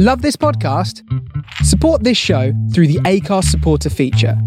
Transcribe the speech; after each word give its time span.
Love 0.00 0.22
this 0.22 0.36
podcast? 0.36 1.02
Support 1.64 2.04
this 2.04 2.16
show 2.16 2.52
through 2.72 2.86
the 2.86 3.00
ACARS 3.00 3.46
supporter 3.46 3.90
feature. 3.90 4.40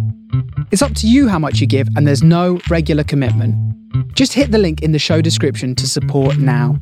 It's 0.72 0.82
up 0.82 0.96
to 0.96 1.10
you 1.10 1.28
how 1.28 1.40
much 1.40 1.60
you 1.60 1.68
give, 1.68 1.90
and 1.98 2.08
there's 2.08 2.24
no 2.24 2.62
regular 2.70 3.04
commitment. 3.04 3.54
Just 4.16 4.32
hit 4.32 4.52
the 4.52 4.58
link 4.58 4.82
in 4.82 4.94
the 4.94 4.98
show 4.98 5.20
description 5.20 5.76
to 5.76 5.88
support 5.88 6.38
now. 6.38 6.80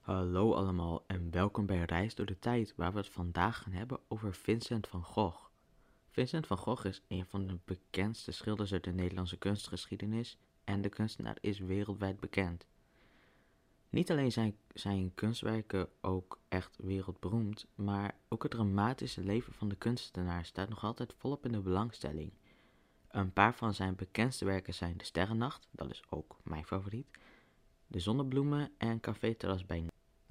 Hallo 0.00 0.54
allemaal 0.54 1.04
en 1.06 1.28
welkom 1.30 1.66
bij 1.66 1.82
Reis 1.86 2.14
door 2.14 2.26
de 2.26 2.38
Tijd, 2.38 2.72
waar 2.76 2.92
we 2.92 2.98
het 2.98 3.08
vandaag 3.08 3.58
gaan 3.58 3.72
hebben 3.72 3.98
over 4.08 4.34
Vincent 4.34 4.88
van 4.88 5.02
Gogh. 5.02 5.45
Vincent 6.16 6.46
van 6.46 6.56
Gogh 6.56 6.86
is 6.86 7.02
een 7.08 7.26
van 7.26 7.46
de 7.46 7.58
bekendste 7.64 8.32
schilders 8.32 8.72
uit 8.72 8.84
de 8.84 8.92
Nederlandse 8.92 9.36
kunstgeschiedenis 9.36 10.38
en 10.64 10.82
de 10.82 10.88
kunstenaar 10.88 11.36
is 11.40 11.58
wereldwijd 11.58 12.20
bekend. 12.20 12.66
Niet 13.88 14.10
alleen 14.10 14.32
zijn 14.32 14.56
zijn 14.72 15.14
kunstwerken 15.14 15.88
ook 16.00 16.40
echt 16.48 16.76
wereldberoemd, 16.82 17.66
maar 17.74 18.14
ook 18.28 18.42
het 18.42 18.52
dramatische 18.52 19.20
leven 19.24 19.52
van 19.52 19.68
de 19.68 19.76
kunstenaar 19.76 20.44
staat 20.44 20.68
nog 20.68 20.84
altijd 20.84 21.14
volop 21.16 21.44
in 21.44 21.52
de 21.52 21.60
belangstelling. 21.60 22.32
Een 23.08 23.32
paar 23.32 23.54
van 23.54 23.74
zijn 23.74 23.94
bekendste 23.94 24.44
werken 24.44 24.74
zijn 24.74 24.96
De 24.96 25.04
Sterrennacht, 25.04 25.68
dat 25.70 25.90
is 25.90 26.02
ook 26.08 26.36
mijn 26.44 26.64
favoriet, 26.64 27.06
De 27.86 27.98
Zonnebloemen 27.98 28.70
en 28.78 29.00
Café 29.00 29.34
Terras 29.34 29.66
bij 29.66 29.86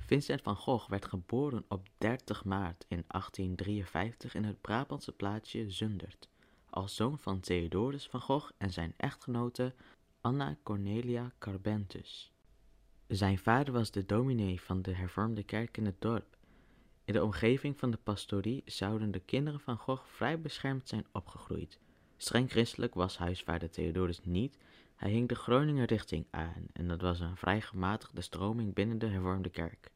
Vincent 0.05 0.41
van 0.41 0.55
Gogh 0.55 0.90
werd 0.90 1.05
geboren 1.05 1.66
op 1.68 1.88
30 1.98 2.44
maart 2.44 2.86
in 2.88 3.04
1853 3.08 4.36
in 4.36 4.44
het 4.44 4.62
Brabantse 4.62 5.12
plaatsje 5.12 5.70
Zundert, 5.70 6.30
als 6.70 6.95
zoon 6.95 7.20
van 7.20 7.40
Theodorus 7.40 8.08
van 8.08 8.22
Gogh 8.22 8.52
en 8.58 8.72
zijn 8.72 8.94
echtgenote 8.98 9.73
Anna 10.22 10.58
Cornelia 10.64 11.31
Carbentus. 11.40 12.34
Zijn 13.08 13.38
vader 13.38 13.73
was 13.73 13.92
de 13.92 14.06
dominee 14.06 14.62
van 14.62 14.81
de 14.81 14.94
hervormde 14.94 15.44
kerk 15.44 15.78
in 15.78 15.86
het 15.86 16.02
dorp. 16.02 16.38
In 17.06 17.14
de 17.14 17.23
omgeving 17.23 17.80
van 17.80 17.92
de 17.92 18.00
pastorie 18.03 18.62
zouden 18.66 19.12
de 19.12 19.19
kinderen 19.19 19.59
van 19.59 19.78
Gogh 19.78 20.06
vrij 20.06 20.42
beschermd 20.42 20.88
zijn 20.88 21.06
opgegroeid. 21.12 21.80
Streng 22.17 22.52
christelijk 22.52 22.94
was 22.94 23.17
huisvader 23.17 23.69
Theodorus 23.69 24.19
niet, 24.23 24.58
hij 24.95 25.11
hing 25.11 25.27
de 25.27 25.35
Groninger 25.35 25.85
richting 25.85 26.27
aan 26.29 26.65
en 26.73 26.88
dat 26.88 27.01
was 27.01 27.19
een 27.19 27.38
vrij 27.38 27.61
gematigde 27.61 28.21
stroming 28.21 28.73
binnen 28.73 28.99
de 28.99 29.07
hervormde 29.07 29.49
kerk. 29.49 29.91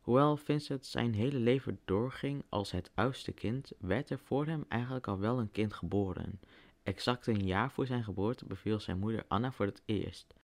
Hoewel 0.00 0.36
Vincent 0.36 0.86
zijn 0.86 1.14
hele 1.14 1.38
leven 1.38 1.80
doorging 1.84 2.44
als 2.48 2.70
het 2.70 2.90
oudste 2.94 3.32
kind, 3.32 3.72
werd 3.78 4.10
er 4.10 4.18
voor 4.18 4.46
hem 4.46 4.64
eigenlijk 4.68 5.06
al 5.06 5.18
wel 5.18 5.38
een 5.38 5.50
kind 5.50 5.72
geboren. 5.72 6.40
Exact 6.82 7.26
een 7.26 7.46
jaar 7.46 7.70
voor 7.70 7.86
zijn 7.86 8.04
geboorte 8.04 8.46
beviel 8.46 8.80
zijn 8.80 8.98
moeder 8.98 9.24
Anna 9.28 9.52
voor 9.52 9.66
het 9.66 9.82
eerst. 9.84 10.34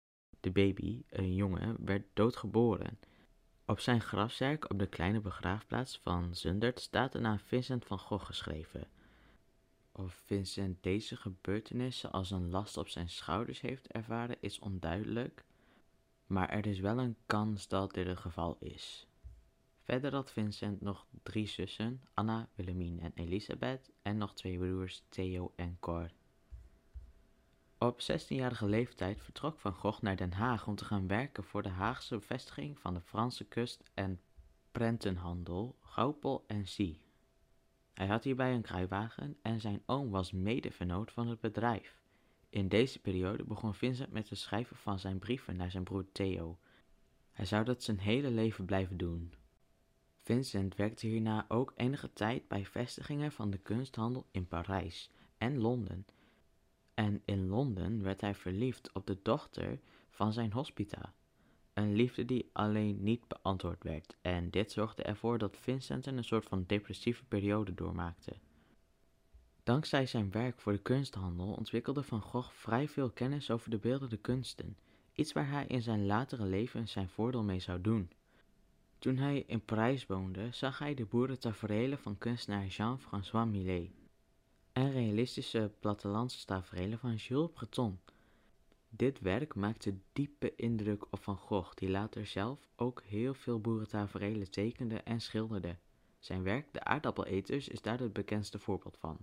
De 0.40 0.50
baby, 0.50 1.02
een 1.08 1.34
jongen, 1.34 1.76
werd 1.84 2.04
doodgeboren. 2.12 2.98
Op 3.66 3.80
zijn 3.80 4.00
grafzerk 4.00 4.70
op 4.70 4.78
de 4.78 4.86
kleine 4.86 5.20
begraafplaats 5.20 5.98
van 6.02 6.34
Zundert 6.34 6.80
staat 6.80 7.12
de 7.12 7.18
naam 7.18 7.38
Vincent 7.38 7.84
van 7.84 7.98
Gogh 7.98 8.26
geschreven. 8.26 8.86
Of 9.92 10.22
Vincent 10.24 10.82
deze 10.82 11.16
gebeurtenissen 11.16 12.12
als 12.12 12.30
een 12.30 12.50
last 12.50 12.76
op 12.76 12.88
zijn 12.88 13.08
schouders 13.08 13.60
heeft 13.60 13.88
ervaren 13.88 14.36
is 14.40 14.58
onduidelijk, 14.58 15.44
maar 16.26 16.48
er 16.48 16.66
is 16.66 16.80
wel 16.80 16.98
een 16.98 17.16
kans 17.26 17.68
dat 17.68 17.94
dit 17.94 18.06
het 18.06 18.18
geval 18.18 18.56
is. 18.60 19.06
Verder 19.82 20.14
had 20.14 20.32
Vincent 20.32 20.80
nog 20.80 21.06
drie 21.22 21.46
zussen, 21.46 22.02
Anna, 22.14 22.48
Wilhelmine 22.54 23.00
en 23.00 23.12
Elisabeth, 23.14 23.90
en 24.02 24.16
nog 24.16 24.34
twee 24.34 24.58
broers, 24.58 25.02
Theo 25.08 25.52
en 25.56 25.76
Cor. 25.80 26.10
Op 27.78 28.00
16-jarige 28.00 28.66
leeftijd 28.66 29.20
vertrok 29.20 29.60
Van 29.60 29.74
Gogh 29.74 30.02
naar 30.02 30.16
Den 30.16 30.32
Haag 30.32 30.66
om 30.66 30.74
te 30.74 30.84
gaan 30.84 31.06
werken 31.06 31.44
voor 31.44 31.62
de 31.62 31.68
Haagse 31.68 32.20
vestiging 32.20 32.78
van 32.78 32.94
de 32.94 33.00
Franse 33.00 33.44
kust- 33.44 33.90
en 33.94 34.20
prentenhandel 34.70 35.76
Gaupel 35.80 36.44
en 36.46 36.66
Cie. 36.66 37.01
Hij 37.94 38.06
had 38.06 38.24
hierbij 38.24 38.54
een 38.54 38.62
kruiwagen 38.62 39.36
en 39.42 39.60
zijn 39.60 39.82
oom 39.86 40.10
was 40.10 40.32
medevernoot 40.32 41.12
van 41.12 41.28
het 41.28 41.40
bedrijf. 41.40 42.00
In 42.48 42.68
deze 42.68 43.00
periode 43.00 43.44
begon 43.44 43.74
Vincent 43.74 44.12
met 44.12 44.28
het 44.28 44.38
schrijven 44.38 44.76
van 44.76 44.98
zijn 44.98 45.18
brieven 45.18 45.56
naar 45.56 45.70
zijn 45.70 45.84
broer 45.84 46.12
Theo. 46.12 46.58
Hij 47.32 47.44
zou 47.44 47.64
dat 47.64 47.82
zijn 47.82 47.98
hele 47.98 48.30
leven 48.30 48.64
blijven 48.64 48.96
doen. 48.96 49.32
Vincent 50.22 50.76
werkte 50.76 51.06
hierna 51.06 51.44
ook 51.48 51.72
enige 51.76 52.12
tijd 52.12 52.48
bij 52.48 52.66
vestigingen 52.66 53.32
van 53.32 53.50
de 53.50 53.58
kunsthandel 53.58 54.26
in 54.30 54.48
Parijs 54.48 55.10
en 55.38 55.58
Londen. 55.58 56.06
En 56.94 57.22
in 57.24 57.48
Londen 57.48 58.02
werd 58.02 58.20
hij 58.20 58.34
verliefd 58.34 58.92
op 58.92 59.06
de 59.06 59.18
dochter 59.22 59.80
van 60.10 60.32
zijn 60.32 60.52
hospita. 60.52 61.14
Een 61.74 61.94
liefde 61.94 62.24
die 62.24 62.50
alleen 62.52 63.02
niet 63.02 63.28
beantwoord 63.28 63.82
werd, 63.82 64.16
en 64.20 64.50
dit 64.50 64.72
zorgde 64.72 65.02
ervoor 65.02 65.38
dat 65.38 65.56
Vincent 65.56 66.06
een 66.06 66.24
soort 66.24 66.44
van 66.44 66.64
depressieve 66.66 67.24
periode 67.24 67.74
doormaakte. 67.74 68.32
Dankzij 69.62 70.06
zijn 70.06 70.30
werk 70.30 70.60
voor 70.60 70.72
de 70.72 70.82
kunsthandel 70.82 71.52
ontwikkelde 71.52 72.02
Van 72.02 72.20
Gogh 72.20 72.50
vrij 72.52 72.88
veel 72.88 73.10
kennis 73.10 73.50
over 73.50 73.70
de 73.70 73.78
beeldende 73.78 74.16
kunsten, 74.16 74.76
iets 75.12 75.32
waar 75.32 75.50
hij 75.50 75.66
in 75.66 75.82
zijn 75.82 76.06
latere 76.06 76.44
leven 76.44 76.88
zijn 76.88 77.08
voordeel 77.08 77.42
mee 77.42 77.60
zou 77.60 77.80
doen. 77.80 78.10
Toen 78.98 79.16
hij 79.16 79.44
in 79.46 79.64
Parijs 79.64 80.06
woonde, 80.06 80.48
zag 80.50 80.78
hij 80.78 80.94
de 80.94 81.04
boerentaferelen 81.04 81.98
van 81.98 82.18
kunstenaar 82.18 82.66
Jean-François 82.66 83.50
Millet 83.50 83.90
en 84.72 84.92
realistische 84.92 85.70
plattelandstaferelen 85.80 86.98
van 86.98 87.14
Jules 87.14 87.50
Breton. 87.52 87.98
Dit 88.94 89.20
werk 89.20 89.54
maakte 89.54 89.98
diepe 90.12 90.54
indruk 90.54 91.06
op 91.10 91.22
Van 91.22 91.36
Gogh, 91.36 91.74
die 91.74 91.90
later 91.90 92.26
zelf 92.26 92.68
ook 92.76 93.02
heel 93.02 93.34
veel 93.34 93.60
boerentaferelen 93.60 94.50
tekende 94.50 94.96
en 94.96 95.20
schilderde. 95.20 95.76
Zijn 96.18 96.42
werk 96.42 96.72
De 96.72 96.84
aardappeleters 96.84 97.68
is 97.68 97.82
daar 97.82 97.98
het 97.98 98.12
bekendste 98.12 98.58
voorbeeld 98.58 98.96
van. 98.98 99.18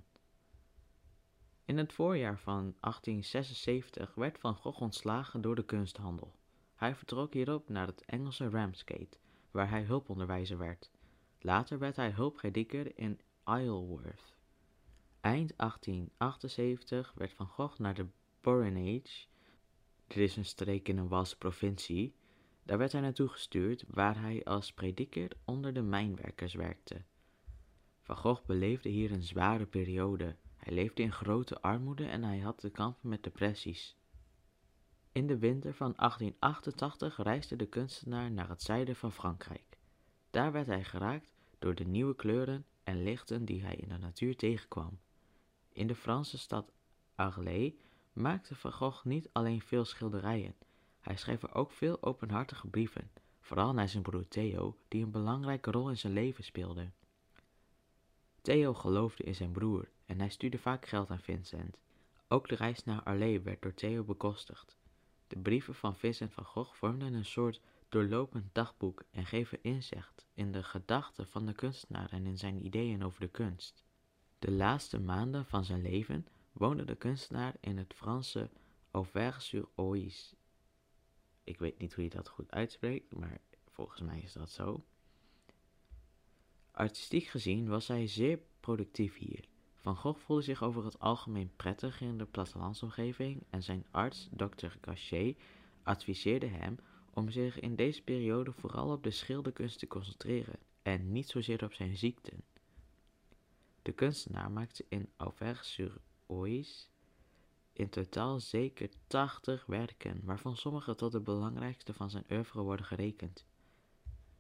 In 1.65 1.77
het 1.77 1.93
voorjaar 1.93 2.39
van 2.39 2.75
1876 2.79 4.15
werd 4.15 4.39
Van 4.39 4.55
Gogh 4.55 4.81
ontslagen 4.81 5.41
door 5.41 5.55
de 5.55 5.65
kunsthandel. 5.65 6.35
Hij 6.75 6.95
vertrok 6.95 7.33
hierop 7.33 7.69
naar 7.69 7.87
het 7.87 8.05
Engelse 8.05 8.49
Ramsgate, 8.49 9.17
waar 9.51 9.69
hij 9.69 9.83
hulponderwijzer 9.83 10.57
werd. 10.57 10.91
Later 11.39 11.79
werd 11.79 11.95
hij 11.95 12.11
hulpprediker 12.11 12.97
in 12.97 13.19
Isleworth. 13.45 14.37
Eind 15.21 15.53
1878 15.57 17.13
werd 17.15 17.33
Van 17.33 17.47
Gogh 17.47 17.79
naar 17.79 17.93
de 17.93 18.07
Borinage, 18.41 19.27
dit 20.09 20.17
is 20.17 20.35
een 20.35 20.45
streek 20.45 20.87
in 20.87 20.97
een 20.97 21.07
Walse 21.07 21.37
provincie, 21.37 22.15
daar 22.63 22.77
werd 22.77 22.91
hij 22.91 23.01
naartoe 23.01 23.27
gestuurd 23.27 23.83
waar 23.87 24.21
hij 24.21 24.43
als 24.43 24.73
prediker 24.73 25.31
onder 25.45 25.73
de 25.73 25.81
mijnwerkers 25.81 26.53
werkte. 26.53 27.01
Van 28.01 28.17
Gogh 28.17 28.45
beleefde 28.45 28.89
hier 28.89 29.11
een 29.11 29.23
zware 29.23 29.65
periode. 29.65 30.35
Hij 30.57 30.73
leefde 30.73 31.01
in 31.01 31.11
grote 31.11 31.61
armoede 31.61 32.05
en 32.05 32.23
hij 32.23 32.39
had 32.39 32.57
te 32.57 32.69
kampen 32.69 33.09
met 33.09 33.23
depressies. 33.23 33.97
In 35.11 35.27
de 35.27 35.37
winter 35.37 35.73
van 35.73 35.93
1888 35.95 37.17
reisde 37.17 37.55
de 37.55 37.65
kunstenaar 37.65 38.31
naar 38.31 38.49
het 38.49 38.61
zuiden 38.61 38.95
van 38.95 39.11
Frankrijk. 39.11 39.77
Daar 40.29 40.51
werd 40.51 40.67
hij 40.67 40.83
geraakt 40.83 41.33
door 41.59 41.75
de 41.75 41.85
nieuwe 41.85 42.15
kleuren 42.15 42.65
en 42.83 43.03
lichten 43.03 43.45
die 43.45 43.61
hij 43.61 43.75
in 43.75 43.89
de 43.89 43.97
natuur 43.97 44.35
tegenkwam. 44.35 44.99
In 45.69 45.87
de 45.87 45.95
Franse 45.95 46.37
stad 46.37 46.71
Arles 47.15 47.73
maakte 48.19 48.55
Van 48.55 48.73
Gogh 48.73 49.05
niet 49.05 49.29
alleen 49.31 49.61
veel 49.61 49.85
schilderijen, 49.85 50.55
hij 50.99 51.17
schreef 51.17 51.43
er 51.43 51.53
ook 51.53 51.71
veel 51.71 52.03
openhartige 52.03 52.67
brieven, 52.67 53.11
vooral 53.41 53.73
naar 53.73 53.89
zijn 53.89 54.03
broer 54.03 54.27
Theo, 54.27 54.77
die 54.87 55.03
een 55.03 55.11
belangrijke 55.11 55.71
rol 55.71 55.89
in 55.89 55.97
zijn 55.97 56.13
leven 56.13 56.43
speelde. 56.43 56.89
Theo 58.41 58.73
geloofde 58.73 59.23
in 59.23 59.35
zijn 59.35 59.51
broer 59.51 59.89
en 60.05 60.19
hij 60.19 60.29
stuurde 60.29 60.57
vaak 60.57 60.85
geld 60.85 61.09
aan 61.09 61.19
Vincent. 61.19 61.77
Ook 62.27 62.47
de 62.47 62.55
reis 62.55 62.83
naar 62.83 63.03
Arles 63.03 63.41
werd 63.43 63.61
door 63.61 63.73
Theo 63.73 64.03
bekostigd. 64.03 64.77
De 65.27 65.39
brieven 65.39 65.75
van 65.75 65.95
Vincent 65.95 66.33
van 66.33 66.45
Gogh 66.45 66.73
vormden 66.73 67.13
een 67.13 67.25
soort 67.25 67.61
doorlopend 67.89 68.49
dagboek 68.51 69.03
en 69.11 69.25
geven 69.25 69.63
inzicht 69.63 70.25
in 70.33 70.51
de 70.51 70.63
gedachten 70.63 71.27
van 71.27 71.45
de 71.45 71.53
kunstenaar 71.53 72.11
en 72.11 72.25
in 72.25 72.37
zijn 72.37 72.65
ideeën 72.65 73.03
over 73.03 73.19
de 73.19 73.27
kunst. 73.27 73.83
De 74.39 74.51
laatste 74.51 74.99
maanden 74.99 75.45
van 75.45 75.65
zijn 75.65 75.81
leven 75.81 76.27
woonde 76.51 76.85
de 76.85 76.95
kunstenaar 76.95 77.55
in 77.59 77.77
het 77.77 77.93
Franse 77.93 78.49
Auvergne-sur-Oise. 78.91 80.35
Ik 81.43 81.59
weet 81.59 81.79
niet 81.79 81.93
hoe 81.93 82.03
je 82.03 82.09
dat 82.09 82.29
goed 82.29 82.51
uitspreekt, 82.51 83.15
maar 83.15 83.39
volgens 83.69 84.01
mij 84.01 84.19
is 84.19 84.33
dat 84.33 84.51
zo. 84.51 84.83
Artistiek 86.71 87.25
gezien 87.25 87.67
was 87.67 87.87
hij 87.87 88.07
zeer 88.07 88.39
productief 88.59 89.17
hier. 89.17 89.47
Van 89.75 89.95
Gogh 89.95 90.19
voelde 90.19 90.43
zich 90.43 90.63
over 90.63 90.85
het 90.85 90.99
algemeen 90.99 91.55
prettig 91.55 92.01
in 92.01 92.17
de 92.17 92.25
plattelandsomgeving 92.25 93.43
en 93.49 93.63
zijn 93.63 93.85
arts, 93.91 94.29
Dr. 94.31 94.67
Gachet, 94.81 95.37
adviseerde 95.83 96.47
hem 96.47 96.77
om 97.13 97.29
zich 97.29 97.59
in 97.59 97.75
deze 97.75 98.03
periode 98.03 98.51
vooral 98.51 98.91
op 98.91 99.03
de 99.03 99.11
schilderkunst 99.11 99.79
te 99.79 99.87
concentreren 99.87 100.59
en 100.81 101.11
niet 101.11 101.29
zozeer 101.29 101.63
op 101.63 101.73
zijn 101.73 101.97
ziekten. 101.97 102.43
De 103.81 103.91
kunstenaar 103.91 104.51
maakte 104.51 104.85
in 104.89 105.09
Auvergne-sur-Oise 106.29 106.87
in 107.73 107.89
totaal 107.89 108.39
zeker 108.39 108.89
80 109.07 109.65
werken, 109.65 110.21
waarvan 110.23 110.57
sommige 110.57 110.95
tot 110.95 111.11
de 111.11 111.19
belangrijkste 111.19 111.93
van 111.93 112.09
zijn 112.09 112.25
oeuvre 112.31 112.61
worden 112.61 112.85
gerekend. 112.85 113.45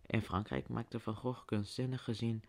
In 0.05 0.21
Frankrijk 0.21 0.69
maakte 0.69 0.99
Van 0.99 1.15
Gogh 1.15 1.45
kunstzinnig 1.45 2.03
gezien 2.03 2.43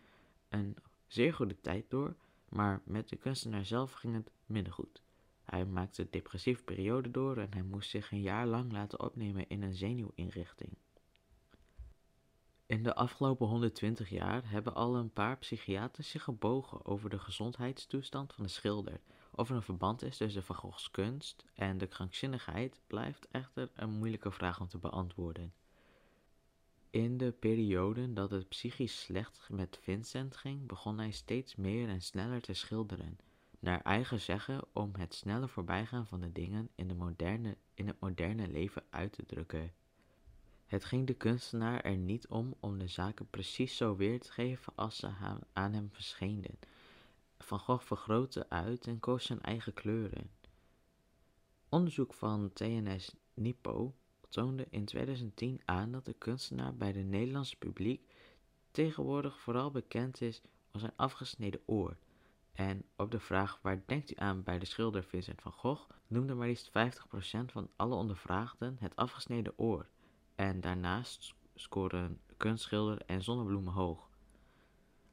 een 0.49 0.77
zeer 1.07 1.33
goede 1.33 1.61
tijd 1.61 1.89
door, 1.89 2.15
maar 2.49 2.81
met 2.85 3.09
de 3.09 3.15
kunstenaar 3.15 3.65
zelf 3.65 3.91
ging 3.91 4.13
het 4.13 4.31
minder 4.45 4.73
goed. 4.73 5.01
Hij 5.43 5.65
maakte 5.65 6.07
depressieve 6.09 6.63
periode 6.63 7.11
door 7.11 7.37
en 7.37 7.53
hij 7.53 7.63
moest 7.63 7.89
zich 7.89 8.11
een 8.11 8.21
jaar 8.21 8.47
lang 8.47 8.71
laten 8.71 8.99
opnemen 8.99 9.49
in 9.49 9.61
een 9.61 9.75
zenuwinrichting. 9.75 10.77
In 12.65 12.83
de 12.83 12.95
afgelopen 12.95 13.47
120 13.47 14.09
jaar 14.09 14.49
hebben 14.49 14.75
al 14.75 14.95
een 14.95 15.13
paar 15.13 15.37
psychiaters 15.37 16.09
zich 16.09 16.23
gebogen 16.23 16.85
over 16.85 17.09
de 17.09 17.19
gezondheidstoestand 17.19 18.33
van 18.33 18.43
de 18.43 18.49
schilder. 18.49 18.99
Of 19.41 19.49
er 19.49 19.55
een 19.55 19.61
verband 19.61 20.03
is 20.03 20.17
tussen 20.17 20.43
Van 20.43 20.55
Goghs 20.55 20.91
kunst 20.91 21.45
en 21.53 21.77
de 21.77 21.87
krankzinnigheid 21.87 22.81
blijft 22.87 23.27
echter 23.31 23.69
een 23.75 23.89
moeilijke 23.89 24.31
vraag 24.31 24.59
om 24.59 24.67
te 24.67 24.77
beantwoorden. 24.77 25.53
In 26.89 27.17
de 27.17 27.31
perioden 27.31 28.13
dat 28.13 28.31
het 28.31 28.49
psychisch 28.49 29.01
slecht 29.01 29.47
met 29.51 29.79
Vincent 29.81 30.37
ging, 30.37 30.67
begon 30.67 30.97
hij 30.97 31.11
steeds 31.11 31.55
meer 31.55 31.89
en 31.89 32.01
sneller 32.01 32.41
te 32.41 32.53
schilderen, 32.53 33.19
naar 33.59 33.81
eigen 33.81 34.19
zeggen 34.19 34.63
om 34.73 34.91
het 34.97 35.13
snelle 35.13 35.47
voorbijgaan 35.47 36.07
van 36.07 36.21
de 36.21 36.31
dingen 36.31 36.69
in, 36.75 36.87
de 36.87 36.95
moderne, 36.95 37.57
in 37.73 37.87
het 37.87 37.99
moderne 37.99 38.47
leven 38.47 38.83
uit 38.89 39.13
te 39.13 39.25
drukken. 39.25 39.73
Het 40.65 40.85
ging 40.85 41.07
de 41.07 41.13
kunstenaar 41.13 41.81
er 41.81 41.97
niet 41.97 42.27
om 42.27 42.55
om 42.59 42.77
de 42.77 42.87
zaken 42.87 43.29
precies 43.29 43.77
zo 43.77 43.95
weer 43.95 44.19
te 44.19 44.31
geven 44.31 44.73
als 44.75 44.97
ze 44.97 45.09
aan 45.53 45.73
hem 45.73 45.89
verschenen. 45.91 46.59
Van 47.41 47.59
Gogh 47.59 47.85
vergrootte 47.85 48.49
uit 48.49 48.87
en 48.87 48.99
koos 48.99 49.25
zijn 49.25 49.41
eigen 49.41 49.73
kleuren. 49.73 50.31
Onderzoek 51.69 52.13
van 52.13 52.53
TNS 52.53 53.15
Nipo 53.33 53.95
toonde 54.29 54.67
in 54.69 54.85
2010 54.85 55.61
aan 55.65 55.91
dat 55.91 56.05
de 56.05 56.13
kunstenaar 56.13 56.75
bij 56.75 56.91
de 56.91 56.99
Nederlandse 56.99 57.55
publiek 57.57 58.05
tegenwoordig 58.71 59.39
vooral 59.39 59.71
bekend 59.71 60.21
is 60.21 60.41
om 60.71 60.79
zijn 60.79 60.93
afgesneden 60.95 61.61
oor. 61.65 61.97
En 62.51 62.85
op 62.95 63.11
de 63.11 63.19
vraag 63.19 63.59
waar 63.61 63.83
denkt 63.85 64.11
u 64.11 64.13
aan 64.17 64.43
bij 64.43 64.59
de 64.59 64.65
schilder 64.65 65.03
Vincent 65.03 65.41
van 65.41 65.51
Gogh, 65.51 65.89
noemde 66.07 66.33
maar 66.33 66.47
liefst 66.47 66.69
50% 66.69 66.71
van 67.45 67.69
alle 67.75 67.95
ondervraagden 67.95 68.77
het 68.79 68.95
afgesneden 68.95 69.53
oor. 69.55 69.89
En 70.35 70.61
daarnaast 70.61 71.35
scoren 71.55 72.21
kunstschilder 72.37 73.01
en 73.05 73.23
zonnebloemen 73.23 73.73
hoog. 73.73 74.10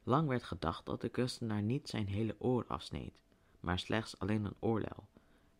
Lang 0.09 0.27
werd 0.27 0.43
gedacht 0.43 0.85
dat 0.85 1.01
de 1.01 1.09
kunstenaar 1.09 1.61
niet 1.61 1.89
zijn 1.89 2.07
hele 2.07 2.35
oor 2.39 2.65
afsneed, 2.67 3.19
maar 3.59 3.79
slechts 3.79 4.19
alleen 4.19 4.45
een 4.45 4.55
oorlel. 4.59 5.07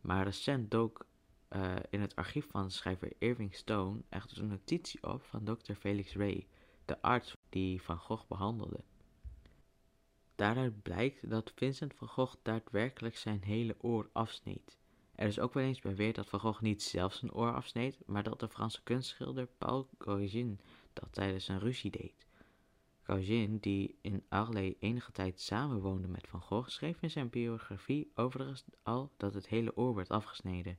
Maar 0.00 0.24
recent 0.24 0.70
dook 0.70 1.06
uh, 1.50 1.76
in 1.90 2.00
het 2.00 2.16
archief 2.16 2.50
van 2.50 2.70
schrijver 2.70 3.12
Irving 3.18 3.54
Stone 3.54 4.02
echter 4.08 4.38
een 4.38 4.48
notitie 4.48 5.02
op 5.02 5.22
van 5.22 5.44
Dr. 5.44 5.72
Felix 5.72 6.14
Ray, 6.14 6.46
de 6.84 7.02
arts 7.02 7.36
die 7.48 7.82
Van 7.82 7.98
Gogh 7.98 8.28
behandelde. 8.28 8.80
Daaruit 10.34 10.82
blijkt 10.82 11.30
dat 11.30 11.52
Vincent 11.54 11.94
van 11.94 12.08
Gogh 12.08 12.34
daadwerkelijk 12.42 13.16
zijn 13.16 13.42
hele 13.42 13.76
oor 13.78 14.08
afsneed. 14.12 14.76
Er 15.14 15.26
is 15.26 15.38
ook 15.38 15.54
wel 15.54 15.64
eens 15.64 15.80
beweerd 15.80 16.14
dat 16.14 16.28
Van 16.28 16.40
Gogh 16.40 16.60
niet 16.60 16.82
zelf 16.82 17.14
zijn 17.14 17.32
oor 17.32 17.54
afsneed, 17.54 17.98
maar 18.06 18.22
dat 18.22 18.40
de 18.40 18.48
Franse 18.48 18.82
kunstschilder 18.82 19.46
Paul 19.58 19.88
Gauguin 19.98 20.60
dat 20.92 21.12
tijdens 21.12 21.48
een 21.48 21.60
ruzie 21.60 21.90
deed. 21.90 22.28
Gauguin, 23.10 23.58
die 23.58 23.98
in 24.00 24.24
Arles 24.28 24.74
enige 24.78 25.12
tijd 25.12 25.40
samenwoonde 25.40 26.08
met 26.08 26.28
Van 26.28 26.40
Gogh, 26.40 26.68
schreef 26.68 27.02
in 27.02 27.10
zijn 27.10 27.30
biografie 27.30 28.10
overigens 28.14 28.64
al 28.82 29.12
dat 29.16 29.34
het 29.34 29.48
hele 29.48 29.76
oor 29.76 29.94
werd 29.94 30.08
afgesneden. 30.08 30.78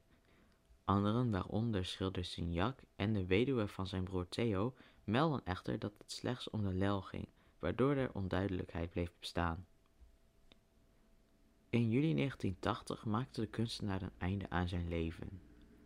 Anderen, 0.83 1.31
waaronder 1.31 1.86
schilder 1.86 2.25
Signac 2.25 2.80
en 2.95 3.13
de 3.13 3.25
weduwe 3.25 3.68
van 3.68 3.88
zijn 3.88 4.04
broer 4.04 4.30
Theo, 4.30 4.74
melden 5.04 5.45
echter 5.45 5.80
dat 5.80 5.94
het 5.98 6.12
slechts 6.12 6.50
om 6.50 6.63
de 6.63 6.74
lel 6.74 7.01
ging, 7.01 7.28
waardoor 7.60 7.95
er 7.95 8.13
onduidelijkheid 8.13 8.89
bleef 8.89 9.13
bestaan. 9.19 9.66
In 11.69 11.89
juli 11.89 12.13
1980 12.13 13.06
maakte 13.06 13.42
de 13.42 13.48
kunstenaar 13.48 14.01
een 14.01 14.13
einde 14.18 14.50
aan 14.50 14.68
zijn 14.68 14.88
leven. 14.88 15.42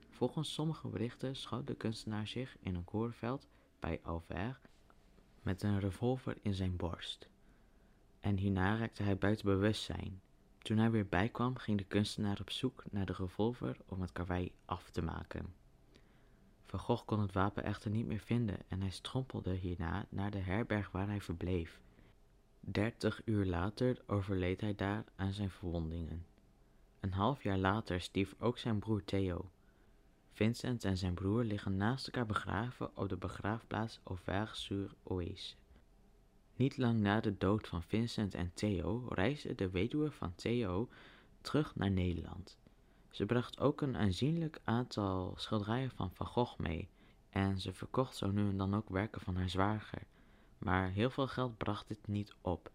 Volgens 0.09 0.53
sommige 0.53 0.87
berichten 0.87 1.35
schoot 1.35 1.67
de 1.67 1.75
kunstenaar 1.75 2.27
zich 2.27 2.57
in 2.59 2.75
een 2.75 2.85
korenveld 2.85 3.47
bij 3.79 3.99
Alver 4.03 4.59
met 5.45 5.63
een 5.63 5.79
revolver 5.79 6.37
in 6.41 6.53
zijn 6.53 6.75
borst. 6.75 7.29
En 8.19 8.37
hierna 8.37 8.77
raakte 8.77 9.03
hij 9.03 9.17
buiten 9.17 9.45
bewustzijn. 9.45 10.21
Toen 10.57 10.77
hij 10.77 10.91
weer 10.91 11.07
bijkwam, 11.07 11.57
ging 11.57 11.77
de 11.77 11.83
kunstenaar 11.83 12.39
op 12.41 12.49
zoek 12.49 12.83
naar 12.91 13.05
de 13.05 13.13
revolver 13.13 13.77
om 13.85 14.01
het 14.01 14.11
karwei 14.11 14.51
af 14.65 14.89
te 14.89 15.01
maken. 15.01 15.53
Van 16.65 16.79
Gogh 16.79 17.05
kon 17.05 17.19
het 17.19 17.31
wapen 17.31 17.63
echter 17.63 17.91
niet 17.91 18.05
meer 18.05 18.19
vinden 18.19 18.57
en 18.67 18.81
hij 18.81 18.89
strompelde 18.89 19.53
hierna 19.53 20.05
naar 20.09 20.31
de 20.31 20.37
herberg 20.37 20.91
waar 20.91 21.07
hij 21.07 21.21
verbleef. 21.21 21.79
Dertig 22.59 23.21
uur 23.25 23.45
later 23.45 24.01
overleed 24.07 24.61
hij 24.61 24.75
daar 24.75 25.03
aan 25.15 25.33
zijn 25.33 25.49
verwondingen. 25.49 26.25
Een 26.99 27.13
half 27.13 27.43
jaar 27.43 27.57
later 27.57 28.01
stierf 28.01 28.35
ook 28.39 28.57
zijn 28.57 28.79
broer 28.79 29.03
Theo. 29.03 29.51
Vincent 30.35 30.83
en 30.83 30.97
zijn 30.97 31.13
broer 31.13 31.43
liggen 31.43 31.77
naast 31.77 32.05
elkaar 32.05 32.25
begraven 32.25 32.97
op 32.97 33.09
de 33.09 33.17
begraafplaats 33.17 33.99
Auvers-sur-Oise. 34.03 35.55
Niet 36.55 36.77
lang 36.77 36.99
na 36.99 37.19
de 37.19 37.37
dood 37.37 37.67
van 37.67 37.83
Vincent 37.83 38.33
en 38.33 38.51
Theo 38.53 39.07
reisde 39.09 39.55
de 39.55 39.69
weduwe 39.69 40.11
van 40.11 40.35
Theo 40.35 40.89
terug 41.41 41.75
naar 41.75 41.91
Nederland. 41.91 42.57
Ze 43.09 43.25
bracht 43.25 43.59
ook 43.59 43.81
een 43.81 43.97
aanzienlijk 43.97 44.59
aantal 44.63 45.33
schilderijen 45.35 45.91
van 45.91 46.11
Van 46.13 46.25
Gogh 46.25 46.59
mee 46.59 46.89
en 47.29 47.59
ze 47.59 47.73
verkocht 47.73 48.15
zo 48.15 48.31
nu 48.31 48.49
en 48.49 48.57
dan 48.57 48.75
ook 48.75 48.89
werken 48.89 49.21
van 49.21 49.35
haar 49.35 49.49
zwager, 49.49 50.01
maar 50.57 50.91
heel 50.91 51.09
veel 51.09 51.27
geld 51.27 51.57
bracht 51.57 51.87
dit 51.87 52.07
niet 52.07 52.33
op. 52.41 52.71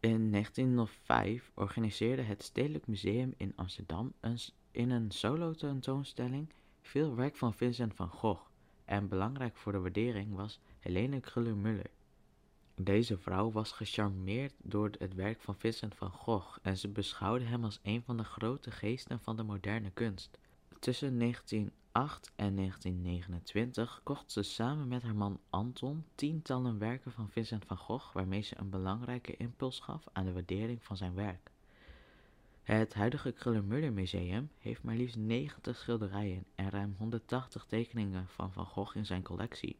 In 0.00 0.30
1905 0.30 1.50
organiseerde 1.54 2.22
het 2.22 2.42
Stedelijk 2.42 2.86
Museum 2.86 3.34
in 3.36 3.52
Amsterdam 3.56 4.12
een, 4.20 4.38
in 4.70 4.90
een 4.90 5.10
solo-tentoonstelling 5.10 6.48
veel 6.82 7.14
werk 7.14 7.36
van 7.36 7.54
Vincent 7.54 7.94
van 7.94 8.08
Gogh 8.08 8.42
en 8.84 9.08
belangrijk 9.08 9.56
voor 9.56 9.72
de 9.72 9.78
waardering 9.78 10.34
was 10.34 10.60
Helene 10.78 11.20
Kruller-Müller. 11.20 11.90
Deze 12.74 13.18
vrouw 13.18 13.50
was 13.50 13.72
gecharmeerd 13.72 14.54
door 14.62 14.90
het 14.98 15.14
werk 15.14 15.40
van 15.40 15.56
Vincent 15.56 15.94
van 15.94 16.10
Gogh 16.10 16.58
en 16.62 16.76
ze 16.76 16.88
beschouwde 16.88 17.44
hem 17.44 17.64
als 17.64 17.80
een 17.82 18.02
van 18.02 18.16
de 18.16 18.24
grote 18.24 18.70
geesten 18.70 19.20
van 19.20 19.36
de 19.36 19.42
moderne 19.42 19.90
kunst. 19.90 20.38
Tussen 20.78 21.18
1908 21.18 22.32
en 22.36 22.56
1929 22.56 24.00
kocht 24.02 24.32
ze 24.32 24.42
samen 24.42 24.88
met 24.88 25.02
haar 25.02 25.14
man 25.14 25.40
Anton 25.50 26.04
tientallen 26.14 26.78
werken 26.78 27.12
van 27.12 27.28
Vincent 27.28 27.64
van 27.64 27.76
Gogh, 27.76 28.12
waarmee 28.12 28.42
ze 28.42 28.58
een 28.58 28.70
belangrijke 28.70 29.36
impuls 29.36 29.80
gaf 29.80 30.04
aan 30.12 30.24
de 30.24 30.32
waardering 30.32 30.84
van 30.84 30.96
zijn 30.96 31.14
werk. 31.14 31.50
Het 32.62 32.94
huidige 32.94 33.32
Krullenmuller 33.32 33.92
Museum 33.92 34.50
heeft 34.58 34.82
maar 34.82 34.94
liefst 34.94 35.16
90 35.16 35.76
schilderijen 35.76 36.44
en 36.54 36.70
ruim 36.70 36.94
180 36.98 37.64
tekeningen 37.64 38.28
van 38.28 38.52
Van 38.52 38.66
Gogh 38.66 38.96
in 38.96 39.06
zijn 39.06 39.22
collectie. 39.22 39.78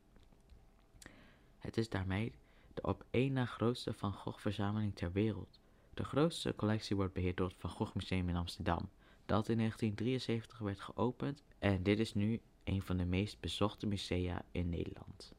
Het 1.59 1.77
is 1.77 1.89
daarmee 1.89 2.33
de 2.75 2.83
op 2.83 3.05
één 3.11 3.33
na 3.33 3.45
grootste 3.45 3.93
Van 3.93 4.13
Gogh 4.13 4.41
verzameling 4.41 4.97
ter 4.97 5.13
wereld. 5.13 5.61
De 5.95 6.05
grootste 6.05 6.55
collectie 6.55 6.97
wordt 6.97 7.13
beheerd 7.13 7.37
door 7.37 7.49
het 7.49 7.57
Van 7.59 7.71
Gogh 7.71 7.95
Museum 7.95 8.29
in 8.29 8.37
Amsterdam, 8.37 8.89
dat 9.27 9.49
in 9.49 9.57
1973 9.57 10.59
werd 10.59 10.81
geopend 10.81 11.43
en 11.59 11.83
dit 11.83 11.99
is 11.99 12.15
nu 12.15 12.41
een 12.65 12.83
van 12.83 12.97
de 12.97 13.05
meest 13.05 13.41
bezochte 13.41 13.87
musea 13.87 14.45
in 14.51 14.69
Nederland. 14.69 15.33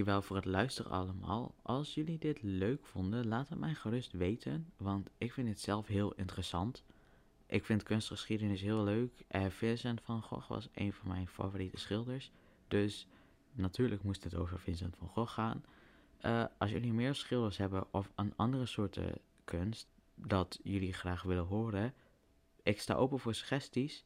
Dankjewel 0.00 0.28
voor 0.28 0.36
het 0.36 0.54
luisteren 0.54 0.90
allemaal. 0.90 1.54
Als 1.62 1.94
jullie 1.94 2.18
dit 2.18 2.42
leuk 2.42 2.86
vonden, 2.86 3.28
laat 3.28 3.48
het 3.48 3.58
mij 3.58 3.74
gerust 3.74 4.12
weten, 4.12 4.72
want 4.76 5.10
ik 5.18 5.32
vind 5.32 5.48
het 5.48 5.60
zelf 5.60 5.86
heel 5.86 6.12
interessant. 6.14 6.84
Ik 7.46 7.64
vind 7.64 7.82
kunstgeschiedenis 7.82 8.60
heel 8.60 8.84
leuk. 8.84 9.24
En 9.28 9.52
Vincent 9.52 10.00
van 10.02 10.22
Gogh 10.22 10.48
was 10.48 10.68
een 10.74 10.92
van 10.92 11.08
mijn 11.08 11.28
favoriete 11.28 11.78
schilders. 11.78 12.30
Dus 12.68 13.06
natuurlijk 13.52 14.02
moest 14.02 14.24
het 14.24 14.34
over 14.34 14.58
Vincent 14.58 14.96
van 14.96 15.08
Gogh 15.08 15.32
gaan. 15.32 15.64
Uh, 16.20 16.44
als 16.58 16.70
jullie 16.70 16.92
meer 16.92 17.14
schilders 17.14 17.56
hebben 17.56 17.86
of 17.90 18.12
een 18.14 18.32
andere 18.36 18.66
soorten 18.66 19.18
kunst 19.44 19.88
dat 20.14 20.60
jullie 20.62 20.92
graag 20.92 21.22
willen 21.22 21.46
horen, 21.46 21.94
ik 22.62 22.80
sta 22.80 22.94
open 22.94 23.18
voor 23.18 23.34
suggesties. 23.34 24.04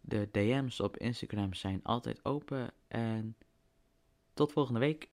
De 0.00 0.28
DM's 0.32 0.80
op 0.80 0.96
Instagram 0.96 1.54
zijn 1.54 1.82
altijd 1.82 2.24
open 2.24 2.70
en 2.88 3.36
tot 4.38 4.52
volgende 4.52 4.80
week. 4.80 5.08